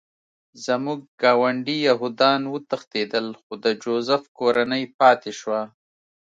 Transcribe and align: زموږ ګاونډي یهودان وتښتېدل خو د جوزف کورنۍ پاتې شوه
زموږ 0.65 0.99
ګاونډي 1.21 1.77
یهودان 1.87 2.41
وتښتېدل 2.53 3.27
خو 3.41 3.51
د 3.63 3.65
جوزف 3.81 4.23
کورنۍ 4.39 4.83
پاتې 4.99 5.31
شوه 5.39 5.61